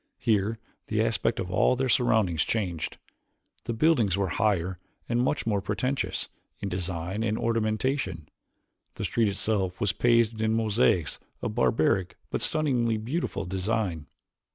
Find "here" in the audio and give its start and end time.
0.17-0.57